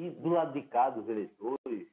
E 0.00 0.08
do 0.08 0.30
lado 0.30 0.54
de 0.54 0.62
cá 0.68 0.88
dos 0.88 1.06
eleitores, 1.10 1.86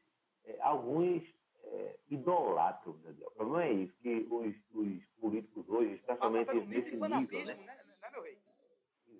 é, 0.45 0.57
alguns 0.61 1.21
é, 1.65 1.99
idolatram, 2.09 2.97
Daniel. 3.03 3.27
O 3.27 3.31
problema 3.31 3.65
é 3.65 3.73
isso, 3.73 3.93
que 3.97 4.25
os, 4.31 4.55
os 4.73 5.05
políticos 5.19 5.67
hoje, 5.67 5.95
especialmente 5.95 6.45
pelo 6.45 6.65
nível 6.65 7.09
né? 7.45 7.55
né, 7.55 8.09
meu 8.13 8.21
rei? 8.21 8.37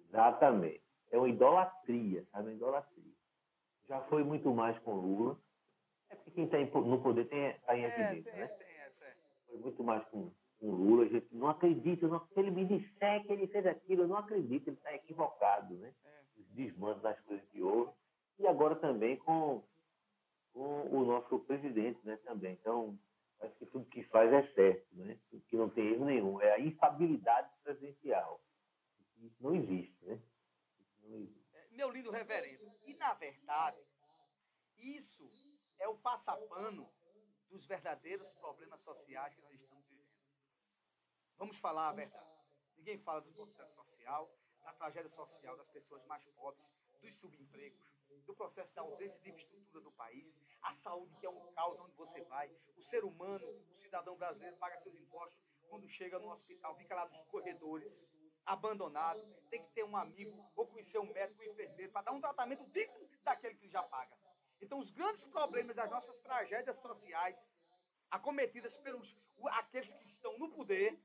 Exatamente. 0.08 0.82
É 1.12 1.18
uma 1.18 1.28
idolatria, 1.28 2.26
sabe? 2.32 2.46
Uma 2.46 2.54
idolatria. 2.54 3.14
Já 3.90 4.00
foi 4.04 4.24
muito 4.24 4.54
mais 4.54 4.80
com 4.80 4.94
Lula. 4.94 5.38
É 6.10 6.16
porque 6.16 6.32
quem 6.32 6.46
está 6.46 6.58
no 6.80 7.02
poder 7.02 7.26
está 7.26 7.78
em 7.78 7.84
É, 7.84 7.88
evidência, 7.88 8.32
tem, 8.32 8.40
né? 8.40 8.48
tem 8.48 8.78
essa. 8.86 9.04
é. 9.04 9.16
Foi 9.48 9.58
muito 9.58 9.84
mais 9.84 10.06
com, 10.06 10.32
com 10.62 10.72
Lula. 10.72 11.04
A 11.04 11.10
gente 11.10 11.28
não 11.36 11.50
acredita. 11.50 12.08
Não, 12.08 12.26
se 12.26 12.40
ele 12.40 12.52
me 12.52 12.64
disser 12.64 13.26
que 13.26 13.34
ele 13.34 13.48
fez 13.48 13.66
aquilo, 13.66 14.04
eu 14.04 14.08
não 14.08 14.18
acredito. 14.18 14.70
Ele 14.70 14.78
está 14.78 14.94
equivocado, 14.94 15.74
né? 15.76 15.94
É. 16.06 16.22
Os 16.40 16.48
desmandos 16.52 17.02
das 17.02 17.20
coisas 17.22 17.46
que 17.50 17.62
houve. 17.62 17.92
E 18.40 18.48
agora 18.48 18.76
também 18.76 19.18
com, 19.18 19.64
com 20.54 20.96
o 20.96 21.06
nosso 21.06 21.40
presidente, 21.40 22.00
né? 22.06 22.18
Também. 22.18 22.54
Então, 22.54 22.98
acho 23.42 23.56
que 23.56 23.66
tudo 23.66 23.86
que 23.86 24.04
faz 24.04 24.32
é 24.32 24.54
certo, 24.54 24.88
né? 24.96 25.20
Que 25.48 25.56
não 25.56 25.70
tem 25.70 25.94
erro 25.94 26.06
nenhum. 26.06 26.42
É 26.42 26.54
a 26.54 26.60
infabilidade 26.60 27.50
presidencial. 27.64 28.42
Isso 29.20 29.36
não 29.42 29.56
existe, 29.56 30.06
né? 30.06 30.22
Não 31.04 31.16
existe. 31.16 31.48
É, 31.54 31.68
Meu 31.72 31.90
lindo 31.90 32.12
reverendo, 32.12 32.72
e 32.86 32.94
na 32.96 33.14
verdade, 33.16 33.82
isso 34.78 35.30
é 35.80 35.88
o 35.88 35.98
passapano 35.98 36.88
dos 37.50 37.66
verdadeiros 37.66 38.34
problemas 38.34 38.82
sociais 38.82 39.34
que 39.34 39.42
nós 39.42 39.54
estamos 39.54 39.86
vivendo. 39.88 40.08
Vamos 41.38 41.58
falar 41.58 41.90
a 41.90 41.94
verdade. 41.94 42.28
Ninguém 42.76 42.98
fala 43.00 43.22
do 43.22 43.32
processo 43.32 43.74
social, 43.76 44.32
da 44.62 44.74
tragédia 44.74 45.10
social 45.10 45.56
das 45.58 45.70
pessoas 45.70 46.06
mais 46.06 46.24
pobres, 46.36 46.70
dos 47.02 47.16
subempregos, 47.16 47.97
do 48.26 48.34
processo 48.36 48.74
da 48.74 48.82
ausência 48.82 49.20
de 49.22 49.30
infraestrutura 49.30 49.84
do 49.84 49.92
país, 49.92 50.40
a 50.62 50.74
saúde 50.74 51.16
que 51.18 51.26
é 51.26 51.30
um 51.30 51.52
caos 51.54 51.80
onde 51.80 51.94
você 51.96 52.22
vai, 52.24 52.50
o 52.76 52.82
ser 52.82 53.04
humano, 53.04 53.46
o 53.72 53.76
cidadão 53.76 54.16
brasileiro 54.18 54.56
paga 54.58 54.78
seus 54.80 54.96
impostos 54.96 55.40
quando 55.70 55.88
chega 55.90 56.18
no 56.20 56.30
hospital, 56.32 56.76
fica 56.76 56.96
lá 56.96 57.06
nos 57.08 57.22
corredores, 57.24 58.12
abandonado, 58.46 59.22
tem 59.50 59.62
que 59.64 59.72
ter 59.72 59.84
um 59.84 59.98
amigo 59.98 60.50
ou 60.56 60.66
conhecer 60.68 61.00
um 61.00 61.12
médico, 61.12 61.42
um 61.42 61.46
enfermeiro 61.52 61.92
para 61.92 62.04
dar 62.04 62.12
um 62.14 62.22
tratamento 62.22 62.66
digno 62.68 63.10
daquele 63.24 63.56
que 63.56 63.68
já 63.68 63.84
paga. 63.84 64.16
Então, 64.62 64.80
os 64.80 64.90
grandes 64.90 65.26
problemas 65.26 65.76
das 65.76 65.90
nossas 65.92 66.20
tragédias 66.22 66.78
sociais, 66.78 67.46
acometidas 68.10 68.78
pelos 68.78 69.16
aqueles 69.52 69.92
que 69.94 70.06
estão 70.06 70.38
no 70.38 70.50
poder, 70.50 70.98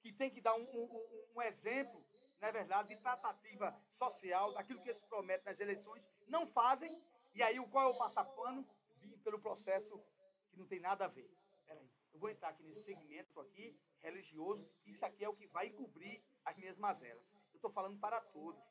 que 0.00 0.12
tem 0.12 0.30
que 0.30 0.40
dar 0.40 0.54
um- 0.54 0.62
um- 0.64 1.32
um 1.36 1.42
exemplo, 1.42 2.04
na 2.40 2.50
verdade, 2.50 2.94
de 2.94 3.00
tratativa 3.00 3.76
social, 3.90 4.52
daquilo 4.52 4.80
que 4.80 4.88
eles 4.88 5.02
prometem 5.02 5.44
nas 5.46 5.60
eleições, 5.60 6.06
não 6.26 6.46
fazem. 6.46 7.00
E 7.34 7.42
aí, 7.42 7.58
o 7.58 7.68
qual 7.68 7.90
é 7.90 7.94
o 7.94 7.98
passapano? 7.98 8.66
Vim 9.00 9.16
pelo 9.18 9.38
processo 9.38 10.00
que 10.50 10.56
não 10.56 10.66
tem 10.66 10.80
nada 10.80 11.04
a 11.04 11.08
ver. 11.08 11.30
Peraí, 11.66 11.90
eu 12.12 12.18
vou 12.18 12.30
entrar 12.30 12.50
aqui 12.50 12.62
nesse 12.62 12.84
segmento 12.84 13.40
aqui, 13.40 13.78
religioso, 14.00 14.68
isso 14.86 15.04
aqui 15.04 15.24
é 15.24 15.28
o 15.28 15.34
que 15.34 15.46
vai 15.46 15.66
encobrir 15.66 16.22
as 16.44 16.56
minhas 16.56 16.78
mazelas. 16.78 17.32
Eu 17.52 17.56
estou 17.56 17.70
falando 17.70 17.98
para 17.98 18.20
todos. 18.20 18.62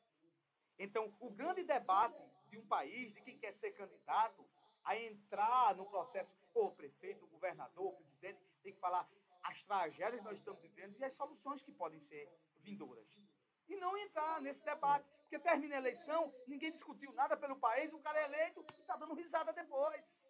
Então, 0.78 1.14
o 1.20 1.30
grande 1.30 1.62
debate 1.62 2.22
de 2.48 2.56
um 2.56 2.66
país, 2.66 3.12
de 3.12 3.20
quem 3.20 3.38
quer 3.38 3.52
ser 3.52 3.72
candidato, 3.72 4.44
a 4.84 4.96
entrar 4.96 5.74
no 5.74 5.84
processo, 5.84 6.34
o 6.54 6.70
prefeito, 6.70 7.24
o 7.24 7.28
governador, 7.28 7.88
o 7.88 7.96
presidente, 7.96 8.40
tem 8.62 8.72
que 8.72 8.78
falar 8.80 9.08
as 9.42 9.62
tragédias 9.62 10.20
que 10.20 10.24
nós 10.24 10.38
estamos 10.38 10.60
vivendo 10.60 10.96
e 10.98 11.04
as 11.04 11.14
soluções 11.14 11.62
que 11.62 11.72
podem 11.72 12.00
ser 12.00 12.30
vindouras. 12.62 13.06
E 13.68 13.76
não 13.76 13.96
entrar 13.98 14.40
nesse 14.40 14.64
debate, 14.64 15.04
porque 15.22 15.38
termina 15.38 15.74
a 15.74 15.78
eleição, 15.78 16.32
ninguém 16.46 16.72
discutiu 16.72 17.12
nada 17.12 17.36
pelo 17.36 17.56
país, 17.56 17.92
o 17.92 17.98
cara 17.98 18.18
é 18.20 18.24
eleito 18.24 18.64
e 18.76 18.80
está 18.80 18.96
dando 18.96 19.14
risada 19.14 19.52
depois. 19.52 20.26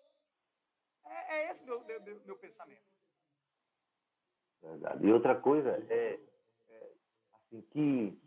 É, 1.05 1.34
é 1.39 1.50
esse 1.50 1.64
meu, 1.64 1.83
meu, 1.84 2.00
meu, 2.03 2.36
pensamento. 2.36 2.83
Verdade. 4.61 5.06
E 5.06 5.12
outra 5.12 5.41
coisa 5.41 5.70
é, 5.89 6.21
é, 6.69 6.93
assim 7.34 7.62
que 7.71 8.19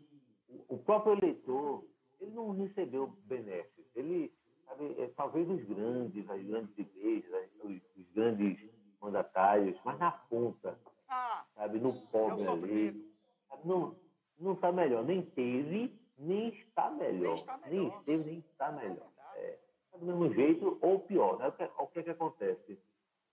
o- 0.68 0.78
próprio 0.78 1.12
eleitor 1.12 1.84
ele 2.20 2.30
não 2.30 2.50
recebeu 2.52 3.08
benefícios. 3.24 3.86
Ele 3.94 4.32
sabe, 4.64 5.00
é, 5.00 5.08
talvez 5.08 5.48
os 5.50 5.62
grandes, 5.64 6.28
as 6.30 6.42
grandes 6.42 6.78
igrejas, 6.78 7.32
as- 7.34 7.64
os, 7.64 7.82
os 7.96 8.10
grandes 8.14 8.70
mandatários, 9.00 9.78
mas 9.84 9.98
na 9.98 10.10
ponta, 10.10 10.78
Ah, 11.08 11.44
sabe, 11.54 11.78
no 11.78 11.90
é 11.90 12.06
pobre 12.10 12.44
sofrimento. 12.44 12.64
ali, 12.64 13.14
sabe, 13.48 13.68
não 13.68 13.94
não 14.38 14.52
está 14.54 14.72
melhor, 14.72 15.04
nem 15.04 15.22
teve, 15.22 15.98
nem 16.18 16.48
está 16.48 16.90
melhor, 16.90 17.22
Nem 17.22 17.34
está 17.34 17.58
melhor. 17.58 17.98
esteve, 17.98 18.24
nem 18.24 18.38
está 18.38 18.68
É 18.68 18.72
melhor. 18.88 19.08
É, 19.36 19.58
tá 19.90 19.98
do 19.98 20.06
mesmo 20.06 20.32
jeito 20.34 20.78
ou 20.80 21.00
pior, 21.00 21.38
né? 21.38 21.48
O 21.48 21.52
que, 21.52 21.64
o 21.78 21.86
que, 21.88 21.98
é 21.98 22.02
que 22.02 22.10
acontece? 22.10 22.78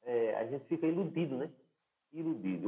É, 0.03 0.35
a 0.35 0.45
gente 0.45 0.65
fica 0.65 0.85
iludido, 0.87 1.35
né? 1.37 1.51
Iludido. 2.13 2.67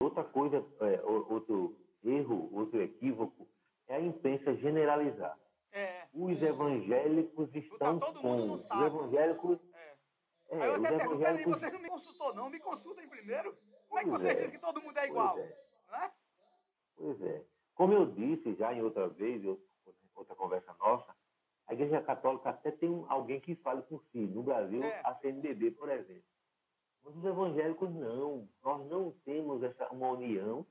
Outra 0.00 0.24
coisa, 0.24 0.64
é, 0.80 1.02
outro 1.04 1.76
erro, 2.04 2.48
outro 2.52 2.82
equívoco, 2.82 3.46
é 3.86 3.96
a 3.96 4.00
imprensa 4.00 4.54
generalizar. 4.56 5.38
É. 5.72 6.06
Os 6.12 6.40
evangélicos 6.42 7.54
estão 7.54 7.98
todo 7.98 8.20
com. 8.20 8.28
mundo 8.28 8.46
no 8.46 8.52
Os 8.54 8.60
saco. 8.62 8.84
evangélicos. 8.84 9.58
É. 9.74 9.92
É, 10.50 10.62
Aí 10.62 10.68
eu 10.68 10.78
os 10.80 10.84
até 10.84 10.96
pergunto, 10.98 11.18
peraí, 11.18 11.22
evangélicos. 11.22 11.58
vocês 11.60 11.72
não 11.72 11.80
me 11.80 11.88
consultou, 11.88 12.34
não? 12.34 12.50
Me 12.50 12.60
consultem 12.60 13.08
primeiro. 13.08 13.56
Como 13.88 13.98
é 14.00 14.04
que 14.04 14.10
vocês 14.10 14.36
é. 14.36 14.40
dizem 14.42 14.58
que 14.58 14.66
todo 14.66 14.82
mundo 14.82 14.96
é 14.98 15.06
igual? 15.06 15.38
É. 15.38 15.56
Não 15.90 15.98
é? 15.98 16.12
Pois 16.96 17.20
é. 17.22 17.44
Como 17.74 17.92
eu 17.92 18.06
disse 18.12 18.54
já 18.54 18.72
em 18.72 18.82
outra 18.82 19.08
vez, 19.08 19.42
em 19.44 19.58
outra 20.14 20.34
conversa 20.36 20.74
nossa, 20.78 21.14
a 21.66 21.72
Igreja 21.74 22.02
Católica 22.02 22.50
até 22.50 22.70
tem 22.70 22.88
um- 22.90 23.10
alguém 23.10 23.40
que 23.40 23.54
fale 23.56 23.82
por 23.82 24.02
si. 24.12 24.18
No 24.18 24.42
Brasil, 24.42 24.82
É. 24.82 25.00
a 25.04 25.14
CNBB, 25.16 25.70
por 25.72 25.88
exemplo. 25.90 26.22
Mas 27.04 27.16
os 27.16 27.24
evangélicos 27.24 27.90
não. 27.94 28.48
Nós 28.62 28.86
não 28.88 29.10
temos 29.24 29.62
essa, 29.62 29.88
uma 29.90 30.10
união 30.12 30.66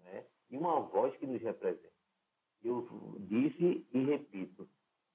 né, 0.00 0.26
e 0.50 0.56
uma 0.58 0.80
voz 0.80 1.16
que 1.16 1.26
nos 1.26 1.40
representa. 1.40 1.92
Eu 2.62 2.86
disse 3.20 3.86
e 3.92 4.04
repito, 4.04 4.68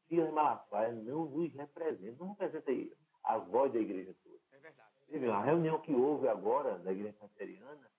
Silas 0.07 0.33
Malafaia 0.33 0.93
não 0.93 1.25
nos 1.25 1.53
representa, 1.53 2.23
não 2.23 2.33
representa 2.33 2.71
a 3.23 3.37
voz 3.37 3.71
da 3.73 3.79
igreja 3.79 4.15
toda. 4.23 4.37
É 4.53 4.59
verdade. 4.59 4.89
Uma 5.09 5.43
reunião 5.43 5.79
que 5.81 5.93
houve 5.93 6.27
agora 6.27 6.77
da 6.79 6.91
Igreja 6.91 7.13
Presbiteriana, 7.13 7.89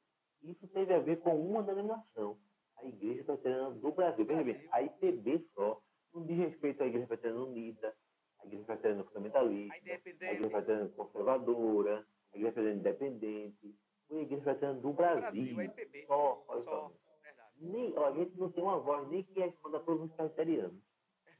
isso 0.42 0.66
teve 0.68 0.94
a 0.94 0.98
ver 1.00 1.20
com 1.20 1.34
uma 1.36 1.62
denominação, 1.62 2.38
a 2.76 2.84
Igreja 2.84 3.24
Presbiteriana 3.24 3.70
do 3.72 3.92
Brasil. 3.92 4.24
Veja 4.24 4.44
bem, 4.44 4.68
a 4.72 4.82
IPB 4.82 5.44
só, 5.54 5.80
não 6.14 6.24
diz 6.26 6.38
respeito 6.38 6.82
à 6.82 6.86
Igreja 6.86 7.06
Presbiteriana 7.06 7.44
Unida, 7.44 7.96
a 8.40 8.46
Igreja 8.46 8.64
Presbiteriana 8.64 9.04
Fundamentalista, 9.04 9.72
A 9.72 9.74
a 9.74 9.78
Igreja. 9.78 10.40
Presbiteriana 10.48 10.88
Conservadora, 10.90 12.06
a 12.32 12.36
Igreja 12.36 12.52
Presbiteriana 12.52 12.80
Independente, 12.80 13.74
a 14.10 14.14
Igreja 14.14 14.42
Presbiteriana 14.42 14.80
do 14.80 14.92
Brasil. 14.92 15.20
Brasil, 15.20 15.60
a 15.60 15.64
IPB. 15.64 16.06
Só, 16.06 16.44
olha 16.48 16.60
Só. 16.62 16.70
só. 16.70 16.92
Verdade. 17.22 17.50
Nem, 17.60 17.98
ó, 17.98 18.06
a 18.06 18.12
gente 18.12 18.38
não 18.38 18.50
tem 18.52 18.62
uma 18.62 18.78
voz 18.78 19.08
nem 19.08 19.22
que 19.24 19.40
responda 19.40 19.78
a 19.78 19.80
todos 19.80 20.04
os. 20.04 20.16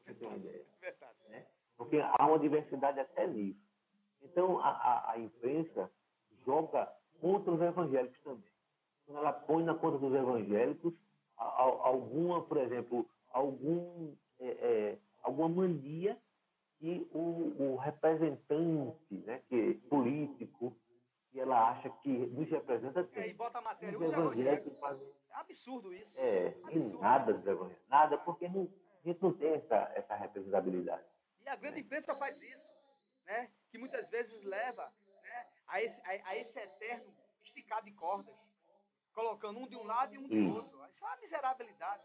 Você 0.08 0.14
tem 0.14 0.28
uma 0.28 0.36
ideia 0.38 0.64
Verdade. 0.80 1.46
porque 1.76 2.00
há 2.00 2.26
uma 2.26 2.38
diversidade 2.38 2.98
até 2.98 3.26
nisso. 3.26 3.60
Então, 4.22 4.58
a, 4.58 4.70
a, 4.70 5.12
a 5.12 5.18
imprensa 5.18 5.90
joga 6.44 6.92
contra 7.20 7.52
os 7.52 7.60
evangélicos 7.60 8.20
também. 8.22 8.50
Quando 9.08 9.20
ela 9.20 9.32
põe 9.32 9.64
na 9.64 9.74
conta 9.74 9.96
dos 9.96 10.12
evangélicos 10.14 10.92
alguma, 11.34 12.42
por 12.42 12.58
exemplo, 12.58 13.08
algum, 13.30 14.14
é, 14.38 14.46
é, 14.48 14.98
alguma 15.22 15.48
mania 15.48 16.20
que 16.78 17.08
o, 17.14 17.54
o 17.58 17.76
representante 17.76 19.14
né, 19.24 19.40
que 19.48 19.70
é 19.82 19.88
político, 19.88 20.76
que 21.30 21.40
ela 21.40 21.70
acha 21.70 21.88
que 22.02 22.10
nos 22.10 22.50
representa, 22.50 23.08
E 23.14 23.18
aí 23.20 23.32
bota 23.32 23.56
a 23.58 23.62
matéria, 23.62 23.98
Os 23.98 24.04
os 24.04 24.12
evangélicos. 24.12 24.40
evangélicos 24.42 24.78
fazem 24.78 25.08
É 25.30 25.36
absurdo 25.36 25.94
isso. 25.94 26.20
é, 26.20 26.48
Absurdo 26.64 27.00
nada 27.00 27.32
dos 27.32 27.46
evangélicos. 27.46 27.88
Nada, 27.88 28.18
porque 28.18 28.46
não, 28.46 28.68
a 29.02 29.08
gente 29.08 29.22
não 29.22 29.32
tem 29.32 29.54
essa, 29.54 29.90
essa 29.94 30.14
representabilidade. 30.16 31.04
E 31.40 31.48
a 31.48 31.56
grande 31.56 31.80
imprensa 31.80 32.14
faz 32.14 32.42
isso, 32.42 32.70
né? 33.24 33.50
Que 33.70 33.78
muitas 33.78 34.10
vezes 34.10 34.42
leva 34.42 34.92
né, 35.22 35.46
a, 35.66 35.82
esse, 35.82 35.98
a, 36.02 36.28
a 36.28 36.36
esse 36.36 36.58
eterno 36.58 37.10
esticar 37.42 37.82
de 37.82 37.92
cordas, 37.92 38.34
colocando 39.22 39.58
um 39.58 39.66
de 39.66 39.76
um 39.76 39.82
lado 39.82 40.14
e 40.14 40.18
um 40.18 40.28
do 40.28 40.34
Hum. 40.34 40.54
outro. 40.54 40.78
Isso 40.88 41.04
é 41.04 41.08
uma 41.08 41.16
miserabilidade. 41.16 42.02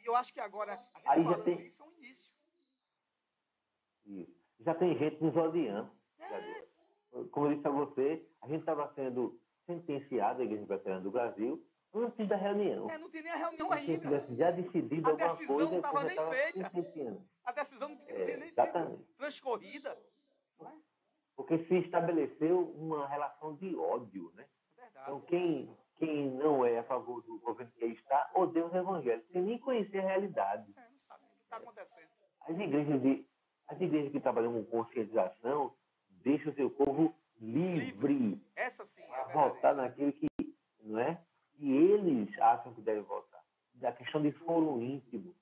E 0.00 0.06
eu 0.06 0.16
acho 0.16 0.32
que 0.32 0.40
agora, 0.40 0.72
a 0.72 0.76
gente 0.76 0.90
Aí 0.94 1.22
já 1.22 1.30
falando 1.30 1.44
tem- 1.44 1.66
isso 1.66 1.82
é 1.82 1.86
um 1.86 1.92
início. 1.92 2.34
Isso. 4.04 4.36
Já 4.60 4.74
tem 4.74 4.96
gente 4.98 5.22
nos 5.22 5.36
odiando. 5.36 5.90
É. 6.18 6.64
Como 7.30 7.46
eu 7.46 7.54
disse 7.54 7.66
a 7.66 7.70
você, 7.70 8.28
a 8.40 8.48
gente 8.48 8.60
estava 8.60 8.92
sendo 8.94 9.40
sentenciado, 9.64 10.42
a 10.42 10.44
Igreja 10.44 10.66
Veterana 10.66 11.00
do 11.02 11.10
Brasil, 11.10 11.64
antes 11.94 12.28
da 12.28 12.36
reunião. 12.36 12.90
É, 12.90 12.98
não 12.98 13.10
tem 13.10 13.22
nem 13.22 13.32
a 13.32 13.36
reunião 13.36 13.72
a 13.72 13.76
gente 13.76 14.06
ainda. 14.06 14.26
já 14.34 14.50
decidido 14.50 15.06
A 15.08 15.12
alguma 15.12 15.28
decisão 15.28 15.56
coisa, 15.56 15.72
não 15.72 15.80
tava 15.82 15.98
já 16.00 16.04
nem 16.04 16.10
estava 16.16 16.30
feita. 16.82 17.24
A 17.44 17.52
decisão 17.52 17.88
não 17.90 17.96
tinha 17.98 18.10
É, 18.18 18.36
nem 18.36 18.48
sido 18.48 18.58
exatamente. 18.60 19.04
transcorrida. 19.16 19.98
Não 20.58 20.68
é? 20.68 20.72
Porque 21.36 21.58
se 21.66 21.74
estabeleceu 21.78 22.60
uma 22.76 23.06
relação 23.06 23.54
de 23.54 23.74
ódio, 23.76 24.32
né? 24.34 24.46
É 24.76 24.80
verdade. 24.82 25.04
Então, 25.06 25.20
quem, 25.22 25.76
quem 25.98 26.30
não 26.30 26.64
é 26.64 26.78
a 26.78 26.84
favor 26.84 27.22
do 27.22 27.38
governo 27.38 27.72
que 27.72 27.84
está, 27.86 28.30
odeia 28.34 28.66
os 28.66 28.74
evangélicos, 28.74 29.30
sem 29.30 29.42
nem 29.42 29.58
conhecer 29.58 29.98
a 29.98 30.08
realidade. 30.08 30.72
É, 30.76 30.88
não 30.88 30.98
sabe 30.98 31.24
o 31.24 31.28
que 31.28 31.42
está 31.42 31.56
acontecendo. 31.56 32.08
As 32.42 32.58
igrejas 32.58 33.02
de, 33.02 33.26
As 33.68 33.80
igrejas 33.80 34.12
que 34.12 34.20
trabalham 34.20 34.52
com 34.52 34.64
conscientização 34.64 35.74
deixam 36.22 36.52
o 36.52 36.54
seu 36.54 36.70
povo 36.70 37.14
livre, 37.40 38.14
livre. 38.14 38.42
Essa 38.54 38.84
sim, 38.84 39.02
é 39.02 39.06
para 39.06 39.48
votar 39.48 39.74
naquilo 39.74 40.12
que, 40.12 40.28
não 40.82 40.98
é? 40.98 41.20
que 41.56 41.72
eles 41.72 42.38
acham 42.38 42.74
que 42.74 42.82
devem 42.82 43.02
votar. 43.02 43.42
Da 43.74 43.92
questão 43.92 44.22
de 44.22 44.32
foro 44.32 44.80
íntimo, 44.80 45.34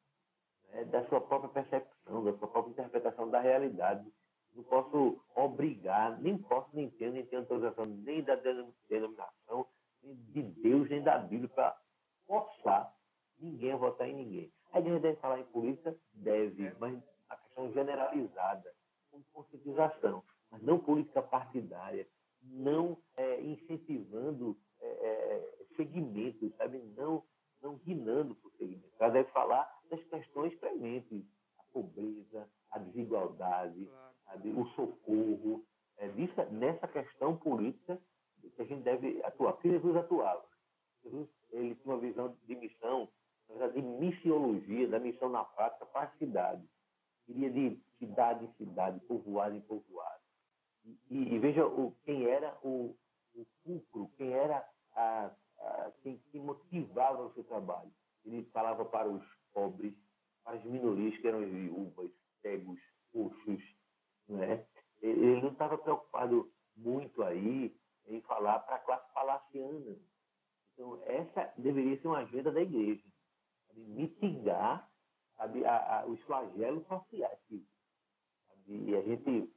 né? 0.71 0.85
da 0.85 1.05
sua 1.09 1.21
própria 1.21 1.51
percepção, 1.51 2.25
da 2.25 2.37
sua 2.37 2.49
própria 2.49 2.73
interpretação 2.73 3.29
da 3.29 3.41
realidade. 3.41 4.13
Não 4.55 4.63
posso 4.63 5.21
obrigar, 5.35 6.21
nem 6.21 6.39
posso, 6.39 6.69
nem 6.73 6.89
tenho, 6.91 7.13
nem 7.13 7.27
tenho 7.27 7.43
autorização 7.43 7.87
nem 7.87 8.23
da 8.23 8.37
denominação, 8.37 9.67
de 10.05 10.43
Deus, 10.43 10.89
nem 10.89 11.03
da 11.03 11.19
Bíblia 11.19 11.49
para 11.49 11.77
forçar 12.27 12.95
ninguém 13.39 13.73
a 13.73 13.77
votar 13.77 14.09
em 14.09 14.15
ninguém. 14.15 14.53
A 14.73 14.79
igreja 14.79 15.01
deve 15.01 15.21
falar 15.21 15.41
em 15.41 15.45
política? 15.45 15.97
Deve, 16.13 16.73
mas 16.79 17.01
a 17.29 17.37
questão 17.37 17.73
generalizada, 17.73 18.73
com 19.11 19.23
conscientização, 19.33 20.23
mas 20.51 20.63
não 20.63 20.79
política 20.79 21.23
partidária, 21.23 22.07
não 22.43 22.99
é, 23.17 23.41
incentivando 23.41 24.57
é, 24.81 24.87
é, 24.87 25.67
segmentos, 25.77 26.55
sabe? 26.57 26.79
Não, 26.97 27.23
não 27.63 27.77
guinando 27.77 28.35
por 28.37 28.53
segmentos. 28.53 28.93
Ela 28.99 29.11
deve 29.11 29.31
falar 29.31 29.69
das 29.91 30.03
questões 30.05 30.55
prementes, 30.57 31.25
a 31.59 31.63
pobreza, 31.73 32.49
a 32.71 32.79
desigualdade, 32.79 33.89
sabe? 34.25 34.51
o 34.51 34.67
socorro. 34.71 35.65
É 35.97 36.09
disso, 36.09 36.35
nessa 36.51 36.89
questão 36.89 37.37
política 37.37 38.01
que 38.57 38.63
a 38.63 38.65
gente 38.65 38.83
deve 38.83 39.23
atuar. 39.25 39.53
Porque 39.53 39.71
Jesus 39.71 39.97
atuava. 39.97 40.45
Jesus 41.03 41.29
ele 41.53 41.75
tinha 41.77 41.95
uma 41.95 42.01
visão 42.01 42.37
de 42.47 42.57
missão, 42.57 43.09
de 43.73 43.83
missiologia, 43.83 44.89
da 44.89 44.99
missão 44.99 45.24
na 45.35 45.45
prática 45.45 45.85
para 45.87 46.07
a 46.07 46.17
cidade. 46.17 46.67
Iria 47.29 47.51
de 47.51 47.81
cidade 47.99 48.45
em 48.45 48.53
cidade, 48.53 49.01
povoado 49.01 49.57
em 49.57 49.61
povoado. 49.63 50.23
E, 50.85 50.99
e, 51.11 51.35
e 51.35 51.39
veja 51.39 51.67
o, 51.67 51.93
quem 52.05 52.27
era 52.27 52.57
o, 52.63 52.97
o 53.35 54.09
quem 54.17 54.33
era 54.33 54.67
a, 54.95 55.31
a, 55.59 55.93
quem, 56.03 56.19
quem 56.31 56.41
motivava 56.41 57.23
o 57.23 57.33
seu 57.33 57.45
trabalho. 57.45 57.91
Ele 58.25 58.45
falava 58.53 58.85
para 58.85 59.09
os 59.09 59.25
pobres, 59.53 59.95
para 60.45 60.57
as 60.57 60.65
minorias 60.65 61.17
que 61.19 61.27
eram 61.27 61.41
as 61.41 61.51
viúvas, 61.51 62.11
cegos, 62.43 62.81
coxos. 63.13 63.63
Né? 64.29 64.67
Ele 65.03 65.41
não 65.43 65.53
estava 65.53 65.77
preocupado 65.79 66.51
muito 66.77 67.23
aí 67.23 67.75
em 68.07 68.21
falar 68.23 68.61
para 68.61 68.77
a 68.77 68.81
classe 68.81 69.13
palaciana. 69.13 69.97
Então, 70.73 71.01
essa 71.07 71.53
deveria 71.57 72.01
ser 72.01 72.09
uma 72.09 72.19
agenda 72.19 72.53
da 72.53 72.61
igreja. 72.61 73.05
Sabe? 73.69 73.81
Mitigar 73.81 74.91
sabe, 75.37 75.65
a, 75.65 76.01
a, 76.01 76.07
os 76.07 76.21
flagelos 76.23 76.87
sociais. 76.87 77.39
Sabe? 78.49 78.91
E 78.91 78.97
a 78.97 79.03
gente, 79.03 79.53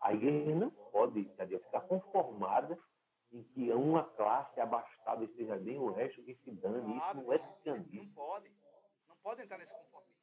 a 0.00 0.12
igreja 0.12 0.54
não 0.54 0.70
pode 0.70 1.24
sabe, 1.36 1.58
ficar 1.58 1.82
conformada 1.82 2.78
em 3.30 3.42
que 3.42 3.72
uma 3.72 4.04
classe 4.04 4.60
abastada 4.60 5.24
esteja 5.24 5.56
bem, 5.56 5.78
o 5.78 5.92
resto 5.92 6.22
que 6.22 6.34
se 6.34 6.50
dane. 6.52 6.94
Claro, 6.94 7.18
isso 7.18 7.26
não 7.26 7.32
é 7.32 7.38
cristianismo. 7.38 8.04
Não 8.04 8.14
pode. 8.14 8.54
Não 9.06 9.16
pode 9.16 9.42
entrar 9.42 9.58
nesse 9.58 9.74
conformismo. 9.74 10.22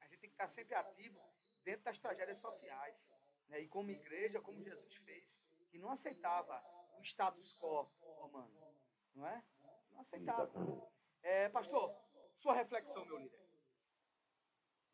A 0.00 0.06
gente 0.06 0.20
tem 0.20 0.30
que 0.30 0.34
estar 0.34 0.48
sempre 0.48 0.74
ativo 0.74 1.20
dentro 1.62 1.84
das 1.84 1.98
tragédias 1.98 2.38
sociais. 2.38 3.10
Né? 3.48 3.60
E 3.60 3.68
como 3.68 3.90
igreja, 3.90 4.40
como 4.40 4.62
Jesus 4.62 4.94
fez, 4.96 5.42
que 5.70 5.78
não 5.78 5.90
aceitava 5.90 6.62
o 6.98 7.02
status 7.02 7.54
quo 7.54 7.90
romano. 8.00 8.52
Não 9.14 9.26
é? 9.26 9.42
Não 9.92 10.00
aceitava. 10.00 10.50
É, 11.22 11.48
pastor, 11.48 11.96
sua 12.34 12.54
reflexão, 12.54 13.04
meu 13.06 13.16
líder. 13.18 13.43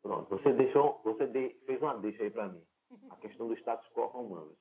Pronto, 0.03 0.29
você 0.29 0.53
deixou, 0.53 1.01
você 1.05 1.27
fez 1.67 1.83
uma 1.83 1.99
deixa 1.99 2.23
aí 2.23 2.31
para 2.31 2.49
mim. 2.49 2.63
A 3.11 3.17
questão 3.17 3.47
do 3.49 3.55
status 3.55 3.87
quo 3.93 4.07
romano. 4.07 4.57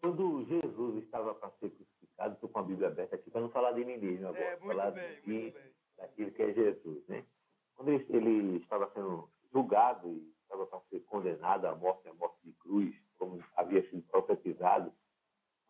Quando 0.00 0.44
Jesus 0.44 1.02
estava 1.02 1.34
para 1.34 1.50
ser 1.52 1.70
crucificado, 1.70 2.34
estou 2.34 2.50
com 2.50 2.58
a 2.58 2.62
Bíblia 2.62 2.88
aberta 2.88 3.16
aqui 3.16 3.30
para 3.30 3.40
não 3.40 3.48
falar 3.50 3.72
de 3.72 3.84
mim 3.84 3.96
mesmo 3.96 4.28
agora, 4.28 4.44
é, 4.44 4.56
falar 4.58 4.90
bem, 4.90 5.22
de, 5.22 5.54
daquilo 5.96 6.30
que 6.32 6.42
é 6.42 6.52
Jesus, 6.52 7.06
né? 7.08 7.24
Quando 7.74 7.90
ele, 7.90 8.06
ele 8.10 8.56
estava 8.58 8.90
sendo 8.92 9.30
julgado 9.52 10.08
e 10.08 10.34
estava 10.42 10.66
para 10.66 10.80
ser 10.90 11.00
condenado 11.04 11.64
à 11.66 11.74
morte, 11.74 12.06
à 12.08 12.14
morte 12.14 12.36
de 12.44 12.52
cruz, 12.52 12.94
como 13.18 13.42
havia 13.56 13.88
sido 13.88 14.02
profetizado, 14.02 14.92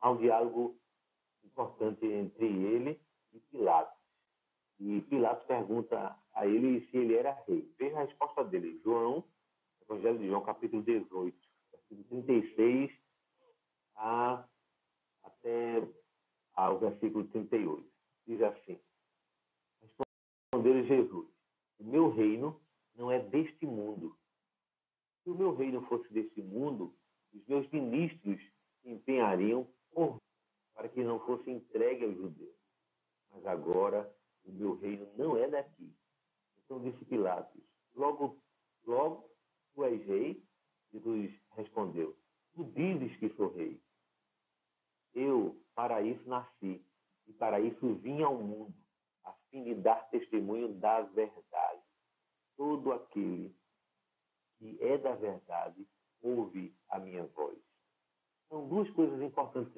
há 0.01 0.11
um 0.11 0.17
diálogo 0.17 0.77
importante 1.45 2.05
entre 2.05 2.47
ele 2.47 3.01
e 3.33 3.39
Pilatos. 3.39 3.94
E 4.81 5.00
Pilatos 5.03 5.47
pergunta 5.47 6.19
a 6.35 6.47
ele 6.47 6.87
se 6.88 6.97
ele 6.97 7.15
era 7.15 7.32
rei. 7.47 7.73
Veja 7.79 7.97
a 7.99 8.05
resposta 8.05 8.44
dele. 8.44 8.81
João, 8.82 9.25
Evangelho 9.82 10.19
de 10.19 10.26
João, 10.29 10.43
capítulo 10.43 10.82
18, 10.82 11.37
versículo 11.73 12.25
36 12.25 12.91
a, 13.97 14.44
até 15.23 15.88
ao 16.55 16.79
versículo 16.79 17.25
38. 17.29 17.88
Diz 18.26 18.43
assim: 18.43 18.81
Respondeu 19.81 20.85
Jesus: 20.85 21.29
O 21.79 21.85
meu 21.85 22.11
reino 22.11 22.61
não 22.94 23.11
é 23.11 23.20
deste 23.20 23.67
mundo. 23.67 24.17
Se 25.23 25.31
o 25.31 25.35
meu 25.35 25.55
reino 25.55 25.82
fosse 25.87 26.12
deste 26.12 26.43
mundo, 26.43 26.94
os 27.32 27.47
meus 27.47 27.69
ministros 27.70 28.41
se 28.82 28.91
empenhariam 28.91 29.67
por 29.93 30.19
para 30.75 30.88
que 30.88 31.03
não 31.05 31.20
fosse 31.20 31.50
entregue 31.50 32.05
aos 32.05 32.17
judeus. 32.17 32.56
Mas 33.31 33.47
agora 33.47 34.12
o 34.44 34.52
meu 34.52 34.76
reino 34.76 35.06
não 35.17 35.37
é 35.37 35.49
daqui. 35.49 35.93
Então 36.64 36.81
disse 36.81 37.05
Pilatos: 37.05 37.62
Logo, 37.94 38.38
logo 38.87 39.31
tu 39.75 39.85
és 39.85 40.05
rei? 40.06 40.43
Jesus 40.93 41.32
respondeu: 41.56 42.17
Tu 42.55 42.64
dizes 42.64 43.17
que 43.19 43.29
sou 43.31 43.52
rei. 43.55 43.81
Eu 45.14 45.61
para 45.75 46.02
isso 46.02 46.29
nasci 46.29 46.85
e 47.26 47.32
para 47.32 47.61
isso 47.61 47.94
vim 47.96 48.23
ao 48.23 48.37
mundo, 48.37 48.75
a 49.25 49.32
fim 49.50 49.64
de 49.64 49.75
dar 49.75 50.08
testemunho 50.11 50.75
da 50.75 51.02
verdade. 51.02 51.82
Todo 52.56 52.93
aquele 52.93 53.55
que 54.58 54.79
é 54.81 54.99
da 54.99 55.14
verdade 55.14 55.87
ouve 56.23 56.75
a 56.88 56.99
minha 56.99 57.25
voz. 57.26 57.58
São 58.49 58.69
duas 58.69 58.88
coisas 58.91 59.20
importantes, 59.20 59.73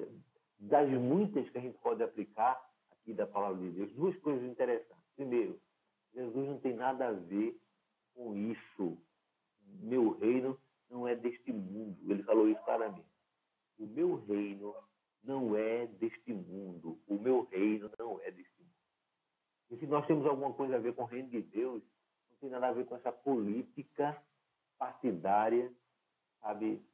das 0.59 0.89
muitas 0.89 1.49
que 1.49 1.57
a 1.57 1.61
gente 1.61 1.77
pode 1.79 2.03
aplicar 2.03 2.61
aqui 3.07 3.13
da 3.13 3.25
palavra 3.25 3.61
de 3.61 3.71
Deus, 3.71 3.93
duas 3.93 4.17
coisas 4.17 4.43
interessantes. 4.43 5.05
Primeiro, 5.15 5.57
Jesus 6.13 6.47
não 6.47 6.59
tem 6.59 6.73
nada 6.73 7.07
a 7.07 7.13
ver 7.13 7.57
com 8.13 8.35
isso. 8.35 8.97
Meu 9.79 10.17
reino 10.17 10.59
não 10.89 11.07
é 11.07 11.15
deste 11.15 11.53
mundo. 11.53 12.11
Ele 12.11 12.23
falou 12.23 12.49
isso 12.49 12.61
claramente. 12.63 13.07
O 13.79 13.85
meu 13.85 14.15
reino 14.25 14.75
não 15.23 15.55
é 15.55 15.87
deste 15.87 16.33
mundo. 16.33 16.99
O 17.07 17.15
meu 17.15 17.43
reino 17.43 17.89
não 17.97 18.19
é 18.21 18.31
deste 18.31 18.59
mundo. 18.59 18.73
E 19.71 19.77
se 19.77 19.87
nós 19.87 20.05
temos 20.05 20.25
alguma 20.25 20.53
coisa 20.53 20.75
a 20.75 20.79
ver 20.79 20.93
com 20.93 21.03
o 21.03 21.07
reino 21.07 21.29
de 21.29 21.41
Deus, 21.41 21.81
não 22.29 22.37
tem 22.37 22.49
nada 22.49 22.67
a 22.67 22.73
ver 22.73 22.85
com 22.85 22.95
essa 22.95 23.11
política 23.11 24.21
partidária, 24.77 25.71
sabe? 26.41 26.85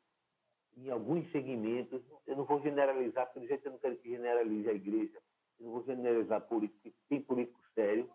Em 0.78 0.90
alguns 0.90 1.30
segmentos, 1.32 2.04
eu 2.28 2.36
não 2.36 2.46
vou 2.46 2.62
generalizar, 2.62 3.32
porque 3.32 3.48
jeito 3.48 3.66
eu 3.66 3.72
não 3.74 3.80
quero 3.80 3.98
que 3.98 4.10
generalize 4.10 4.70
a 4.70 4.74
igreja, 4.74 5.22
não 5.64 5.72
vou 5.72 5.84
generalizar 5.84 6.42
política, 6.42 6.92
tem 7.10 7.22
político 7.22 7.60
sério, 7.74 8.10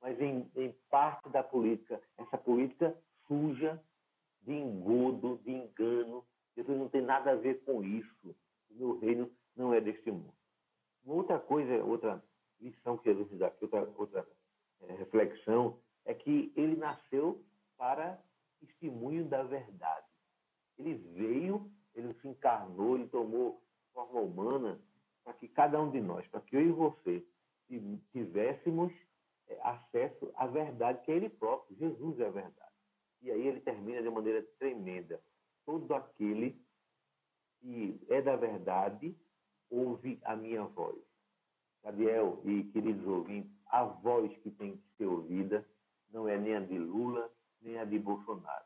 mas 0.00 0.20
em, 0.20 0.50
em 0.54 0.72
parte 0.90 1.28
da 1.30 1.42
política, 1.42 2.00
essa 2.18 2.38
política 2.38 2.96
suja 3.26 3.82
de 4.42 4.52
engodo, 4.52 5.38
de 5.44 5.50
engano, 5.50 6.24
Jesus 6.56 6.78
não 6.78 6.88
tem 6.88 7.02
nada 7.02 7.32
a 7.32 7.36
ver 7.36 7.62
com 7.64 7.82
isso. 7.82 8.36
O 8.70 8.74
meu 8.74 8.98
reino 8.98 9.30
não 9.56 9.72
é 9.74 9.80
deste 9.80 10.10
mundo. 10.10 10.34
Uma 11.04 11.16
outra 11.16 11.38
coisa, 11.38 11.82
outra 11.84 12.22
lição 12.60 12.98
que 12.98 13.12
Jesus 13.12 13.38
dá 13.38 13.48
aqui, 13.48 13.64
outra, 13.64 13.88
outra 13.96 14.26
é, 14.82 14.92
reflexão, 14.94 15.78
é 16.04 16.14
que 16.14 16.52
ele 16.56 16.76
nasceu 16.76 17.42
para 17.76 18.18
testemunho 18.60 19.24
da 19.26 19.42
verdade. 19.42 20.06
Ele 20.78 20.94
veio, 20.94 21.70
ele 21.94 22.12
se 22.14 22.28
encarnou, 22.28 22.96
ele 22.96 23.08
tomou 23.08 23.62
forma 23.92 24.20
humana 24.20 24.80
para 25.24 25.34
que 25.34 25.48
cada 25.48 25.80
um 25.80 25.90
de 25.90 26.00
nós, 26.00 26.26
para 26.28 26.40
que 26.40 26.56
eu 26.56 26.62
e 26.62 26.72
você 26.72 27.24
tivéssemos 28.12 28.92
é, 29.48 29.58
acesso 29.62 30.30
à 30.34 30.46
verdade 30.46 31.02
que 31.04 31.12
é 31.12 31.16
ele 31.16 31.28
próprio. 31.28 31.76
Jesus 31.76 32.18
é 32.20 32.26
a 32.26 32.30
verdade. 32.30 32.70
E 33.22 33.30
aí 33.30 33.46
ele 33.46 33.60
termina 33.60 34.02
de 34.02 34.10
maneira 34.10 34.42
tremenda. 34.70 35.20
Todo 35.66 35.92
aquele 35.94 36.56
que 37.60 38.00
é 38.08 38.22
da 38.22 38.36
verdade 38.36 39.14
ouve 39.70 40.18
a 40.24 40.36
minha 40.36 40.64
voz. 40.64 40.98
Gabriel 41.82 42.40
e 42.44 42.64
queridos 42.64 43.06
ouvintes, 43.06 43.50
a 43.66 43.84
voz 43.84 44.34
que 44.38 44.50
tem 44.50 44.76
que 44.76 44.96
ser 44.96 45.06
ouvida 45.06 45.66
não 46.12 46.28
é 46.28 46.38
nem 46.38 46.56
a 46.56 46.60
de 46.60 46.78
Lula, 46.78 47.30
nem 47.60 47.78
a 47.78 47.84
de 47.84 47.98
Bolsonaro. 47.98 48.64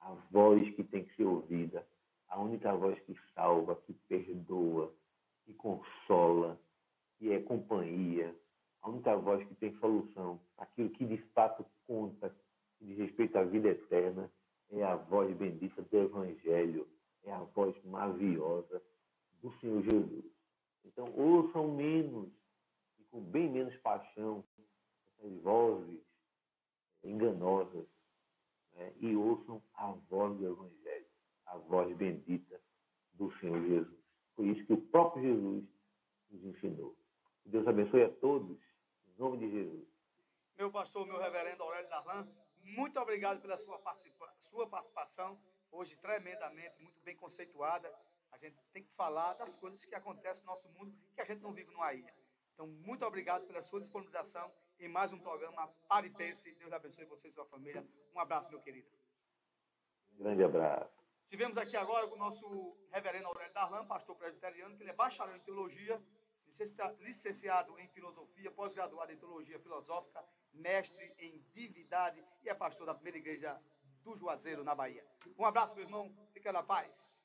A 0.00 0.12
voz 0.30 0.62
que 0.74 0.84
tem 0.84 1.04
que 1.04 1.14
ser 1.16 1.24
ouvida, 1.24 1.86
a 2.28 2.40
única 2.40 2.74
voz 2.74 2.98
que 3.00 3.16
salva, 3.34 3.76
que 3.86 3.94
perdoa, 4.08 4.92
que 5.44 5.54
consola, 5.54 6.60
que 7.18 7.32
é 7.32 7.40
companhia, 7.40 8.34
a 8.82 8.90
única 8.90 9.16
voz 9.16 9.46
que 9.46 9.54
tem 9.54 9.76
solução, 9.78 10.40
aquilo 10.58 10.90
que 10.90 11.04
de 11.04 11.18
fato 11.32 11.64
conta, 11.86 12.34
que 12.78 12.84
diz 12.84 12.98
respeito 12.98 13.38
à 13.38 13.44
vida 13.44 13.68
eterna, 13.68 14.30
é 14.70 14.82
a 14.82 14.96
voz 14.96 15.34
bendita 15.36 15.82
do 15.82 15.96
Evangelho 15.96 16.86
a 17.36 17.44
voz 17.44 17.76
maviosa 17.84 18.82
do 19.42 19.52
Senhor 19.58 19.82
Jesus. 19.82 20.24
Então, 20.84 21.12
ouçam 21.14 21.74
menos 21.74 22.30
e 22.98 23.04
com 23.04 23.20
bem 23.20 23.50
menos 23.50 23.76
paixão 23.78 24.44
essas 25.06 25.32
vozes 25.42 26.00
enganosas 27.02 27.86
né? 28.74 28.92
e 29.00 29.14
ouçam 29.14 29.62
a 29.74 29.92
voz 30.08 30.36
do 30.38 30.46
Evangelho, 30.46 31.06
a 31.46 31.56
voz 31.58 31.94
bendita 31.96 32.60
do 33.14 33.30
Senhor 33.38 33.60
Jesus. 33.62 33.98
Foi 34.34 34.46
isso 34.48 34.64
que 34.66 34.72
o 34.72 34.80
próprio 34.80 35.22
Jesus 35.22 35.64
nos 36.30 36.44
ensinou. 36.44 36.96
Deus 37.44 37.66
abençoe 37.66 38.02
a 38.02 38.10
todos, 38.10 38.58
em 39.06 39.18
nome 39.18 39.38
de 39.38 39.50
Jesus. 39.50 39.86
Meu 40.56 40.70
pastor, 40.70 41.06
meu 41.06 41.18
reverendo 41.18 41.62
Aurélio 41.62 41.88
Darlan, 41.88 42.28
muito 42.66 42.98
obrigado 42.98 43.40
pela 43.40 43.56
sua, 43.56 43.78
participa 43.78 44.32
sua 44.40 44.68
participação, 44.68 45.40
hoje 45.70 45.96
tremendamente, 45.96 46.80
muito 46.82 47.00
bem 47.02 47.16
conceituada. 47.16 47.92
A 48.32 48.38
gente 48.38 48.56
tem 48.72 48.82
que 48.82 48.92
falar 48.92 49.34
das 49.34 49.56
coisas 49.56 49.84
que 49.84 49.94
acontecem 49.94 50.44
no 50.44 50.50
nosso 50.50 50.68
mundo, 50.70 50.94
que 51.14 51.20
a 51.20 51.24
gente 51.24 51.40
não 51.40 51.52
vive 51.52 51.70
numa 51.70 51.92
ilha. 51.94 52.12
Então, 52.52 52.66
muito 52.66 53.04
obrigado 53.04 53.46
pela 53.46 53.62
sua 53.62 53.80
disponibilização 53.80 54.52
em 54.78 54.88
mais 54.88 55.12
um 55.12 55.18
programa 55.18 55.68
Pare 55.88 56.10
Pense. 56.10 56.52
Deus 56.54 56.72
abençoe 56.72 57.04
você 57.04 57.28
e 57.28 57.32
sua 57.32 57.46
família. 57.46 57.86
Um 58.14 58.20
abraço, 58.20 58.50
meu 58.50 58.60
querido. 58.60 58.88
Um 60.12 60.18
grande 60.18 60.42
abraço. 60.42 60.90
Estivemos 61.22 61.58
aqui 61.58 61.76
agora 61.76 62.06
com 62.08 62.14
o 62.14 62.18
nosso 62.18 62.76
reverendo 62.90 63.26
Aurélio 63.26 63.52
Darlan, 63.52 63.86
pastor 63.86 64.16
presbiteriano, 64.16 64.76
que 64.76 64.82
ele 64.82 64.90
é 64.90 64.94
bacharel 64.94 65.36
em 65.36 65.40
teologia, 65.40 66.02
licenciado 67.00 67.78
em 67.78 67.88
filosofia, 67.88 68.50
pós-graduado 68.50 69.12
em 69.12 69.18
teologia 69.18 69.58
filosófica, 69.58 70.24
mestre 70.56 71.14
em 71.18 71.44
divindade 71.52 72.22
e 72.42 72.48
é 72.48 72.54
pastor 72.54 72.86
da 72.86 72.94
primeira 72.94 73.18
igreja 73.18 73.60
do 74.02 74.16
Juazeiro, 74.16 74.64
na 74.64 74.74
Bahia. 74.74 75.04
Um 75.38 75.44
abraço, 75.44 75.74
meu 75.74 75.84
irmão. 75.84 76.14
Fica 76.32 76.52
na 76.52 76.62
paz. 76.62 77.20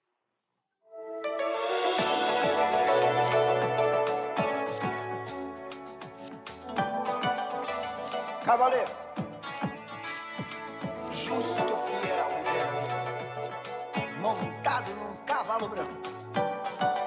Cavaleiro, 8.44 8.92
justo, 11.12 11.78
fiel 11.86 12.30
verdadeiro, 12.44 13.52
montado 14.20 14.90
num 14.96 15.16
cavalo 15.26 15.70
branco. 15.70 16.02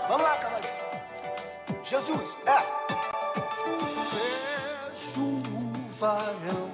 Vamos 0.09 0.23
lá, 0.23 0.39
cavaleiro. 0.39 0.75
Jesus, 1.83 2.39
é. 2.47 2.74
O 6.05 6.07
varão, 6.07 6.71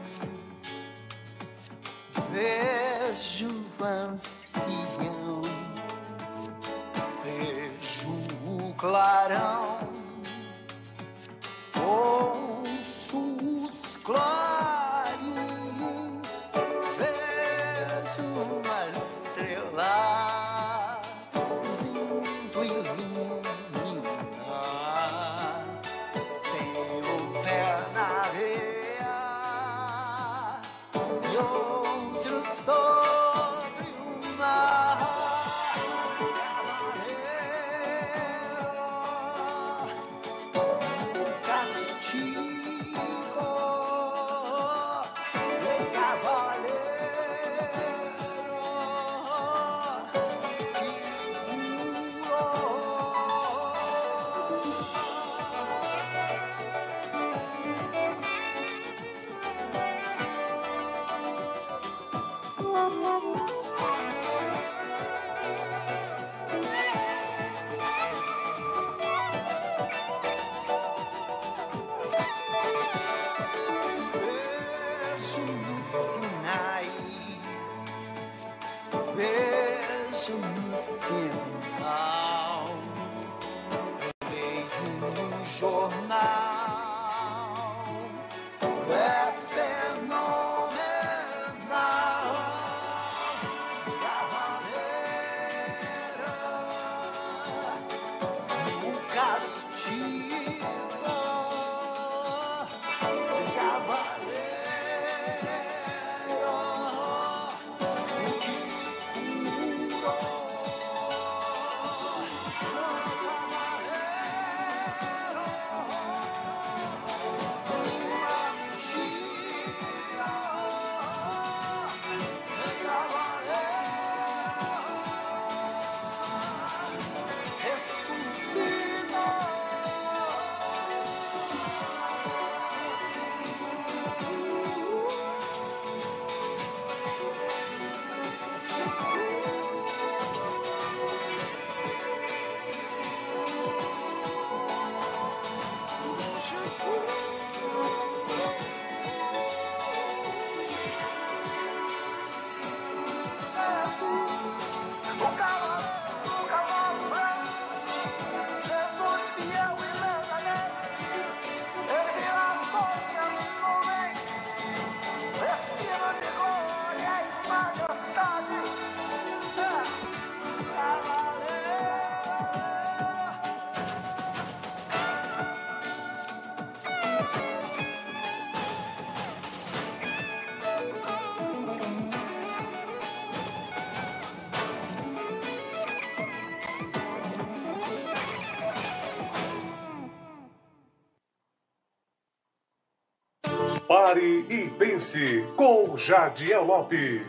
Pare 193.91 194.47
e 194.49 194.71
pense 194.79 195.43
com 195.57 195.97
Jadiel 195.97 196.63
Lopes. 196.63 197.23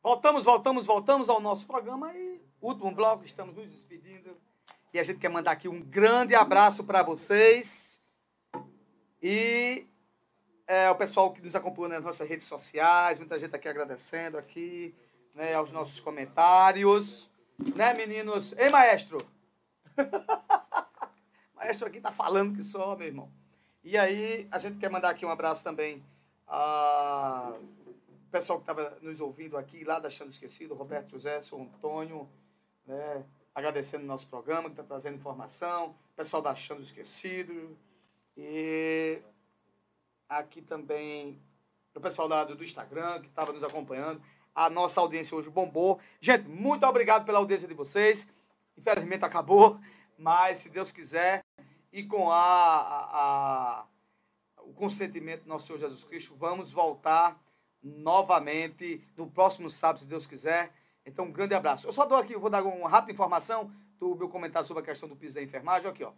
Voltamos, 0.00 0.44
voltamos, 0.44 0.86
voltamos 0.86 1.28
ao 1.28 1.40
nosso 1.40 1.66
programa 1.66 2.14
e 2.14 2.40
último 2.62 2.92
bloco, 2.92 3.24
estamos 3.24 3.56
nos 3.56 3.68
despedindo. 3.68 4.36
E 4.94 5.00
a 5.00 5.02
gente 5.02 5.18
quer 5.18 5.28
mandar 5.28 5.50
aqui 5.50 5.66
um 5.66 5.82
grande 5.82 6.36
abraço 6.36 6.84
para 6.84 7.02
vocês. 7.02 8.00
E 9.20 9.84
é, 10.64 10.88
o 10.88 10.94
pessoal 10.94 11.32
que 11.32 11.42
nos 11.42 11.56
acompanha 11.56 11.94
nas 11.94 12.04
nossas 12.04 12.28
redes 12.28 12.46
sociais, 12.46 13.18
muita 13.18 13.36
gente 13.36 13.56
aqui 13.56 13.66
agradecendo 13.66 14.38
aqui. 14.38 14.94
né, 15.34 15.54
aos 15.54 15.72
nossos 15.72 15.98
comentários. 15.98 17.28
Né, 17.74 17.92
meninos? 17.94 18.54
Ei, 18.56 18.70
maestro? 18.70 19.18
maestro 21.66 21.88
aqui 21.88 22.00
tá 22.00 22.12
falando 22.12 22.54
que 22.54 22.62
só, 22.62 22.94
meu 22.96 23.08
irmão. 23.08 23.28
E 23.82 23.98
aí, 23.98 24.46
a 24.52 24.58
gente 24.58 24.78
quer 24.78 24.88
mandar 24.88 25.10
aqui 25.10 25.26
um 25.26 25.30
abraço 25.30 25.64
também 25.64 26.02
ao 26.46 27.58
pessoal 28.30 28.60
que 28.60 28.62
estava 28.62 28.96
nos 29.02 29.20
ouvindo 29.20 29.56
aqui, 29.56 29.82
lá 29.82 29.98
da 29.98 30.08
Chando 30.08 30.30
Esquecido, 30.30 30.74
Roberto 30.74 31.10
José, 31.10 31.40
São 31.42 31.62
Antônio, 31.62 32.28
né? 32.86 33.24
agradecendo 33.52 34.04
o 34.04 34.06
nosso 34.06 34.28
programa, 34.28 34.64
que 34.64 34.74
está 34.74 34.84
trazendo 34.84 35.16
informação, 35.16 35.94
pessoal 36.14 36.40
da 36.40 36.54
Chando 36.54 36.82
Esquecido, 36.82 37.76
e 38.36 39.18
aqui 40.28 40.62
também 40.62 41.40
o 41.94 42.00
pessoal 42.00 42.28
do 42.28 42.62
Instagram, 42.62 43.22
que 43.22 43.28
estava 43.28 43.52
nos 43.52 43.64
acompanhando. 43.64 44.20
A 44.54 44.70
nossa 44.70 45.00
audiência 45.00 45.36
hoje 45.36 45.48
bombou. 45.48 45.98
Gente, 46.20 46.46
muito 46.46 46.86
obrigado 46.86 47.24
pela 47.24 47.38
audiência 47.38 47.66
de 47.66 47.74
vocês. 47.74 48.28
Infelizmente 48.76 49.24
acabou, 49.24 49.80
mas 50.18 50.58
se 50.58 50.68
Deus 50.68 50.90
quiser, 50.90 51.44
e 51.92 52.02
com 52.04 52.30
a, 52.30 52.36
a, 52.36 53.80
a 53.80 53.86
o 54.66 54.72
consentimento 54.72 55.42
do 55.42 55.48
nosso 55.48 55.66
Senhor 55.66 55.78
Jesus 55.78 56.02
Cristo, 56.04 56.34
vamos 56.34 56.72
voltar 56.72 57.40
novamente 57.82 59.02
no 59.16 59.30
próximo 59.30 59.70
sábado, 59.70 60.00
se 60.00 60.06
Deus 60.06 60.26
quiser. 60.26 60.72
Então, 61.04 61.26
um 61.26 61.32
grande 61.32 61.54
abraço. 61.54 61.86
Eu 61.86 61.92
só 61.92 62.04
dou 62.04 62.18
aqui, 62.18 62.36
vou 62.36 62.50
dar 62.50 62.64
uma 62.64 62.88
rápida 62.88 63.12
informação 63.12 63.70
do 63.98 64.14
meu 64.16 64.28
comentário 64.28 64.66
sobre 64.66 64.82
a 64.82 64.86
questão 64.86 65.08
do 65.08 65.14
piso 65.14 65.36
da 65.36 65.42
enfermagem. 65.42 65.88
Aqui, 65.88 66.02
ó. 66.02 66.12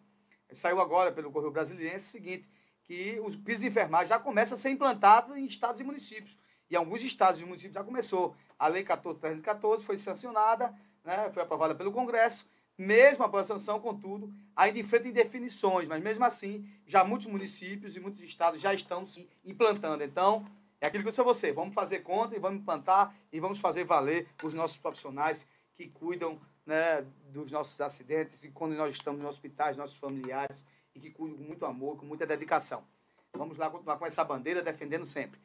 Saiu 0.52 0.80
agora 0.80 1.12
pelo 1.12 1.30
Correio 1.30 1.52
Brasiliense 1.52 2.06
o 2.06 2.08
seguinte, 2.08 2.48
que 2.84 3.20
os 3.20 3.36
pisos 3.36 3.60
de 3.60 3.68
enfermagem 3.68 4.08
já 4.08 4.18
começam 4.18 4.56
a 4.56 4.58
ser 4.58 4.70
implantados 4.70 5.36
em 5.36 5.44
estados 5.44 5.78
e 5.78 5.84
municípios. 5.84 6.38
E 6.70 6.76
alguns 6.76 7.02
estados 7.02 7.40
e 7.40 7.44
municípios 7.44 7.74
já 7.74 7.84
começou. 7.84 8.34
A 8.58 8.66
Lei 8.66 8.82
14.314 8.82 9.80
foi 9.80 9.98
sancionada, 9.98 10.74
né, 11.04 11.30
foi 11.32 11.42
aprovada 11.42 11.74
pelo 11.74 11.92
Congresso, 11.92 12.46
mesmo 12.78 13.24
após 13.24 13.50
a 13.50 13.58
sanção, 13.58 13.80
contudo, 13.80 14.32
ainda 14.54 14.78
enfrenta 14.78 15.08
indefinições, 15.08 15.88
mas 15.88 16.00
mesmo 16.00 16.24
assim, 16.24 16.64
já 16.86 17.02
muitos 17.02 17.26
municípios 17.26 17.96
e 17.96 18.00
muitos 18.00 18.22
estados 18.22 18.60
já 18.60 18.72
estão 18.72 19.04
se 19.04 19.28
implantando. 19.44 20.04
Então, 20.04 20.46
é 20.80 20.86
aquilo 20.86 21.02
que 21.02 21.08
eu 21.08 21.12
disse 21.12 21.20
a 21.20 21.24
você, 21.24 21.50
vamos 21.52 21.74
fazer 21.74 22.00
conta 22.00 22.36
e 22.36 22.38
vamos 22.38 22.60
implantar 22.60 23.12
e 23.32 23.40
vamos 23.40 23.58
fazer 23.58 23.82
valer 23.82 24.28
os 24.44 24.54
nossos 24.54 24.76
profissionais 24.76 25.44
que 25.74 25.88
cuidam 25.88 26.40
né, 26.64 27.04
dos 27.32 27.50
nossos 27.50 27.80
acidentes 27.80 28.44
e 28.44 28.50
quando 28.50 28.76
nós 28.76 28.94
estamos 28.94 29.20
nos 29.20 29.30
hospitais, 29.30 29.76
nossos 29.76 29.96
familiares 29.96 30.64
e 30.94 31.00
que 31.00 31.10
cuidam 31.10 31.36
com 31.38 31.44
muito 31.44 31.66
amor, 31.66 31.96
com 31.96 32.06
muita 32.06 32.24
dedicação. 32.24 32.84
Vamos 33.32 33.58
lá 33.58 33.68
continuar 33.68 33.96
com 33.98 34.06
essa 34.06 34.22
bandeira, 34.22 34.62
defendendo 34.62 35.04
sempre. 35.04 35.40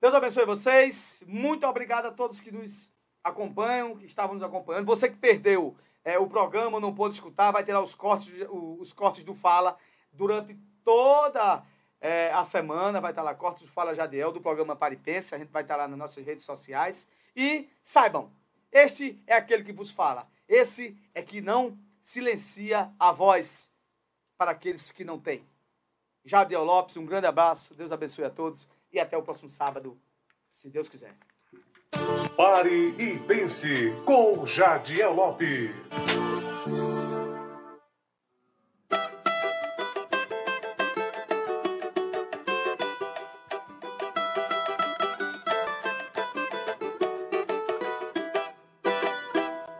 Deus 0.00 0.14
abençoe 0.14 0.46
vocês. 0.46 1.22
Muito 1.26 1.66
obrigado 1.66 2.06
a 2.06 2.12
todos 2.12 2.40
que 2.40 2.50
nos 2.50 2.90
acompanham, 3.22 3.96
que 3.96 4.06
estavam 4.06 4.34
nos 4.34 4.42
acompanhando. 4.42 4.86
Você 4.86 5.08
que 5.08 5.16
perdeu 5.16 5.76
é, 6.04 6.18
o 6.18 6.26
programa, 6.26 6.80
não 6.80 6.94
pôde 6.94 7.14
escutar, 7.14 7.50
vai 7.50 7.64
ter 7.64 7.74
lá 7.74 7.80
os 7.80 7.94
cortes, 7.94 8.32
os 8.50 8.92
cortes 8.92 9.22
do 9.24 9.34
Fala 9.34 9.76
durante 10.12 10.56
toda 10.84 11.62
é, 12.00 12.30
a 12.32 12.44
semana. 12.44 13.00
Vai 13.00 13.12
estar 13.12 13.22
lá 13.22 13.34
cortes 13.34 13.66
do 13.66 13.72
Fala 13.72 13.94
Jadiel, 13.94 14.32
do 14.32 14.40
programa 14.40 14.74
Paripense. 14.74 15.34
A 15.34 15.38
gente 15.38 15.50
vai 15.50 15.62
estar 15.62 15.76
lá 15.76 15.86
nas 15.86 15.98
nossas 15.98 16.24
redes 16.24 16.44
sociais. 16.44 17.06
E 17.36 17.68
saibam, 17.84 18.32
este 18.72 19.22
é 19.26 19.34
aquele 19.34 19.62
que 19.62 19.72
vos 19.72 19.90
fala. 19.90 20.28
Esse 20.48 20.96
é 21.14 21.22
que 21.22 21.40
não 21.40 21.78
silencia 22.02 22.92
a 22.98 23.12
voz 23.12 23.70
para 24.36 24.52
aqueles 24.52 24.90
que 24.90 25.04
não 25.04 25.18
têm. 25.18 25.44
Jadiel 26.24 26.64
Lopes, 26.64 26.96
um 26.96 27.06
grande 27.06 27.26
abraço. 27.26 27.74
Deus 27.74 27.92
abençoe 27.92 28.24
a 28.24 28.30
todos. 28.30 28.66
E 28.92 28.98
até 28.98 29.16
o 29.16 29.22
próximo 29.22 29.48
sábado, 29.48 30.00
se 30.48 30.68
Deus 30.68 30.88
quiser. 30.88 31.14
Pare 32.36 32.94
e 32.98 33.18
pense 33.26 33.92
com 34.04 34.46
Jadiel 34.46 35.12
Lopes. 35.12 35.70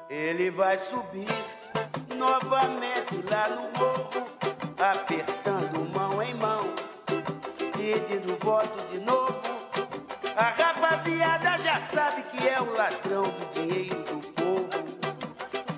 Ele 0.08 0.50
vai 0.50 0.76
subir 0.78 1.26
novamente 2.16 3.22
lá 3.30 3.48
no 3.48 3.62
morro, 3.78 4.26
apertando 4.78 5.88
mão 5.94 6.22
em 6.22 6.34
mão, 6.34 6.74
pedindo 7.76 8.36
voto 8.38 8.88
de 8.90 9.00
novo. 9.00 9.59
A 10.40 10.52
rapaziada 10.52 11.58
já 11.58 11.82
sabe 11.92 12.22
que 12.22 12.48
é 12.48 12.58
o 12.58 12.72
ladrão 12.72 13.24
do 13.24 13.52
dinheiro 13.52 14.02
do 14.04 14.26
povo. 14.28 14.70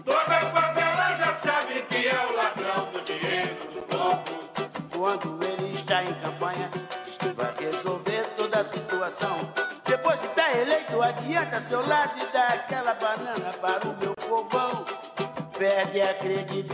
Toda 0.05 0.37
a 0.37 0.51
favela 0.53 1.17
já 1.17 1.35
sabe 1.35 1.83
que 1.89 2.07
é 2.07 2.27
o 2.31 2.37
ladrão 2.37 2.85
do 2.93 3.03
dinheiro 3.03 3.57
do 3.75 3.83
povo. 3.83 4.23
Quando 4.97 5.41
ele 5.45 5.73
está 5.73 6.05
em 6.05 6.15
campanha, 6.15 6.71
diz 7.05 7.17
que 7.17 7.29
vai 7.31 7.53
resolver 7.59 8.23
toda 8.37 8.61
a 8.61 8.65
situação. 8.65 9.53
Depois 9.85 10.21
que 10.21 10.27
está 10.29 10.57
eleito, 10.57 11.03
adianta 11.03 11.61
seu 11.63 11.85
lado 11.85 12.13
e 12.23 12.33
dá 12.33 12.47
aquela 12.47 12.95
banana 12.95 13.53
para 13.61 13.89
o 13.89 13.97
meu 13.97 14.15
povão. 14.15 14.85
Perde 15.59 16.03
a 16.03 16.15
credibilidade. 16.15 16.73